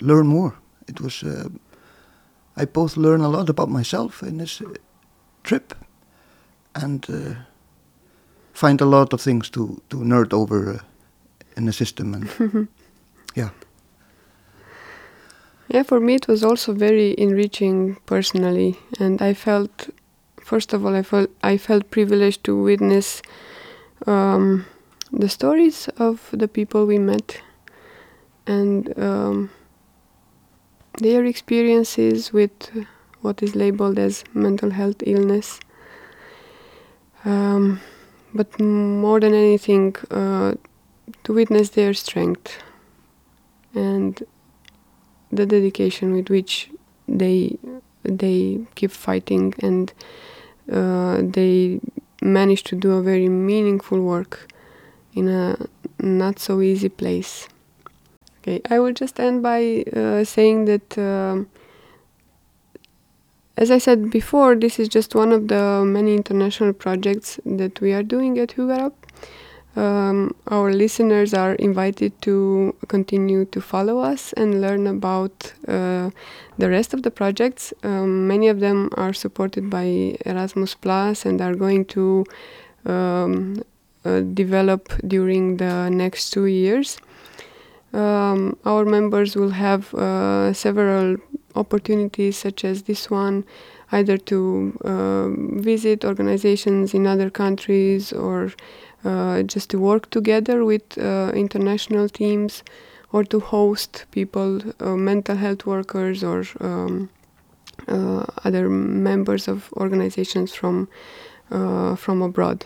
learn 0.00 0.26
more. 0.26 0.54
It 0.88 1.00
was 1.00 1.22
uh, 1.22 1.48
I 2.56 2.64
both 2.64 2.96
learn 2.96 3.20
a 3.20 3.28
lot 3.28 3.48
about 3.48 3.68
myself 3.68 4.22
in 4.22 4.38
this 4.38 4.60
uh, 4.60 4.74
trip 5.42 5.74
and 6.74 7.06
uh, 7.10 7.34
find 8.52 8.80
a 8.80 8.86
lot 8.86 9.12
of 9.12 9.20
things 9.20 9.50
to 9.50 9.80
to 9.88 9.96
nerd 9.96 10.32
over 10.32 10.74
uh, 10.74 10.78
in 11.56 11.66
the 11.66 11.72
system 11.72 12.14
and. 12.14 12.68
Yeah, 15.68 15.82
for 15.82 16.00
me 16.00 16.14
it 16.14 16.28
was 16.28 16.44
also 16.44 16.72
very 16.72 17.14
enriching 17.18 17.96
personally, 18.06 18.78
and 19.00 19.20
I 19.20 19.34
felt, 19.34 19.90
first 20.40 20.72
of 20.72 20.86
all, 20.86 20.94
I 20.94 21.02
felt 21.02 21.30
I 21.42 21.56
felt 21.56 21.90
privileged 21.90 22.44
to 22.44 22.62
witness 22.62 23.20
um, 24.06 24.64
the 25.12 25.28
stories 25.28 25.88
of 25.98 26.28
the 26.32 26.46
people 26.46 26.86
we 26.86 26.98
met, 26.98 27.40
and 28.46 28.96
um, 28.98 29.50
their 30.98 31.24
experiences 31.24 32.32
with 32.32 32.86
what 33.22 33.42
is 33.42 33.56
labeled 33.56 33.98
as 33.98 34.24
mental 34.34 34.70
health 34.70 35.02
illness. 35.04 35.58
Um, 37.24 37.80
but 38.32 38.60
more 38.60 39.18
than 39.18 39.34
anything, 39.34 39.96
uh, 40.12 40.54
to 41.24 41.32
witness 41.32 41.70
their 41.70 41.92
strength. 41.92 42.62
And 43.74 44.22
the 45.32 45.46
dedication 45.46 46.12
with 46.12 46.28
which 46.30 46.70
they 47.08 47.58
they 48.02 48.60
keep 48.74 48.90
fighting 48.90 49.54
and 49.60 49.92
uh, 50.72 51.20
they 51.22 51.80
manage 52.22 52.62
to 52.64 52.76
do 52.76 52.92
a 52.92 53.02
very 53.02 53.28
meaningful 53.28 54.00
work 54.00 54.48
in 55.14 55.28
a 55.28 55.56
not 56.00 56.38
so 56.38 56.60
easy 56.60 56.88
place. 56.88 57.48
Okay, 58.40 58.60
I 58.70 58.78
will 58.78 58.92
just 58.92 59.18
end 59.18 59.42
by 59.42 59.84
uh, 59.94 60.22
saying 60.24 60.66
that, 60.66 60.96
um, 60.98 61.48
as 63.56 63.70
I 63.70 63.78
said 63.78 64.10
before, 64.10 64.54
this 64.54 64.78
is 64.78 64.88
just 64.88 65.14
one 65.14 65.32
of 65.32 65.48
the 65.48 65.82
many 65.84 66.14
international 66.14 66.72
projects 66.72 67.40
that 67.44 67.80
we 67.80 67.92
are 67.92 68.02
doing 68.02 68.38
at 68.38 68.50
Hugarafl. 68.50 68.92
Um, 69.76 70.34
our 70.46 70.72
listeners 70.72 71.34
are 71.34 71.54
invited 71.54 72.20
to 72.22 72.74
continue 72.88 73.44
to 73.46 73.60
follow 73.60 73.98
us 73.98 74.32
and 74.32 74.62
learn 74.62 74.86
about 74.86 75.52
uh, 75.68 76.10
the 76.56 76.70
rest 76.70 76.94
of 76.94 77.02
the 77.02 77.10
projects. 77.10 77.74
Um, 77.82 78.26
many 78.26 78.48
of 78.48 78.60
them 78.60 78.88
are 78.96 79.12
supported 79.12 79.68
by 79.68 80.16
Erasmus 80.24 80.74
Plus 80.74 81.26
and 81.26 81.40
are 81.42 81.54
going 81.54 81.84
to 81.86 82.24
um, 82.86 83.62
uh, 84.04 84.20
develop 84.20 84.92
during 85.06 85.58
the 85.58 85.90
next 85.90 86.30
two 86.30 86.46
years. 86.46 86.98
Um, 87.92 88.56
our 88.64 88.84
members 88.84 89.36
will 89.36 89.50
have 89.50 89.92
uh, 89.94 90.52
several 90.54 91.16
opportunities, 91.54 92.36
such 92.36 92.64
as 92.64 92.84
this 92.84 93.10
one, 93.10 93.44
either 93.92 94.16
to 94.16 94.78
um, 94.84 95.58
visit 95.60 96.04
organizations 96.04 96.94
in 96.94 97.06
other 97.06 97.30
countries 97.30 98.12
or 98.12 98.46
uh, 98.46 98.50
just 99.46 99.70
to 99.70 99.78
work 99.78 100.10
together 100.10 100.64
with 100.64 100.98
uh, 100.98 101.30
international 101.34 102.08
teams 102.08 102.62
or 103.12 103.24
to 103.24 103.40
host 103.40 104.04
people, 104.10 104.60
uh, 104.80 104.96
mental 104.96 105.36
health 105.36 105.66
workers 105.66 106.22
or 106.24 106.44
um, 106.60 107.08
uh, 107.88 108.24
other 108.44 108.68
members 108.68 109.48
of 109.48 109.72
organizations 109.76 110.54
from 110.54 110.88
uh, 111.50 111.94
from 111.96 112.22
abroad. 112.22 112.64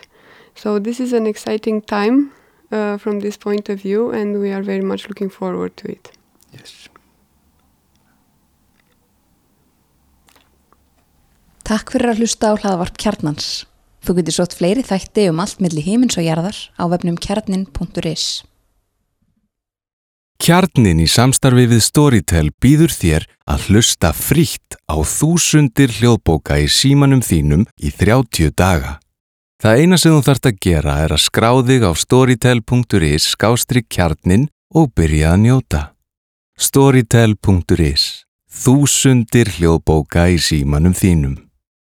So 0.55 0.79
this 0.79 0.99
is 0.99 1.13
an 1.13 1.27
exciting 1.27 1.81
time 1.81 2.31
uh, 2.71 2.97
from 2.97 3.19
this 3.19 3.37
point 3.37 3.69
of 3.69 3.81
view, 3.81 4.11
and 4.11 4.39
we 4.39 4.51
are 4.51 4.63
very 4.63 4.81
much 4.81 5.07
looking 5.07 5.29
forward 5.29 5.77
to 5.77 5.91
it. 5.91 6.11
Yes. 6.51 6.89
Takk 11.63 11.93
fyrir 11.93 12.11
að 12.11 12.23
hlusta 12.23 12.51
á 12.51 12.53
hlaðvarp 12.59 12.97
kjarnans. 12.99 13.51
Þú 14.01 14.17
getur 14.17 14.35
sótt 14.35 14.55
fleiri 14.57 14.83
þætti 14.85 15.27
um 15.29 15.41
allt 15.43 15.59
milli 15.61 15.83
hímins 15.85 16.17
og 16.17 16.25
jarðar 16.25 16.57
á 16.77 16.83
vefnum 16.89 17.19
kjarnin.is. 17.21 18.43
Kjarnin 20.41 21.03
í 21.03 21.05
samstarfi 21.05 21.67
við 21.69 21.83
Storytel 21.85 22.47
býður 22.57 22.89
þér 22.89 23.27
að 23.45 23.67
hlusta 23.69 24.09
frítt 24.17 24.73
á 24.89 24.97
þúsundir 25.05 25.93
hljóðbóka 25.99 26.57
í 26.57 26.65
símanum 26.65 27.21
þínum 27.21 27.67
í 27.77 27.91
30 27.93 28.55
daga. 28.57 28.97
Það 29.61 29.83
eina 29.83 29.99
sem 30.01 30.15
þú 30.15 30.23
þarft 30.25 30.49
að 30.49 30.57
gera 30.65 30.95
er 31.03 31.13
að 31.13 31.21
skrá 31.27 31.51
þig 31.61 31.85
á 31.85 31.91
storytel.is 31.93 33.29
skástrík 33.35 33.85
kjarnin 33.93 34.47
og 34.73 34.89
byrja 34.97 35.35
að 35.35 35.43
njóta. 35.45 35.81
Storytel.is 36.57 38.07
Þúsundir 38.49 39.53
hljóðbóka 39.59 40.25
í 40.33 40.41
símanum 40.41 40.97
þínum. 40.97 41.37